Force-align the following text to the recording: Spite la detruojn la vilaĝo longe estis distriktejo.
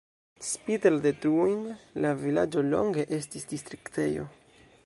Spite 0.45 0.91
la 0.93 1.03
detruojn 1.03 1.61
la 2.05 2.15
vilaĝo 2.23 2.67
longe 2.73 3.07
estis 3.19 3.49
distriktejo. 3.53 4.31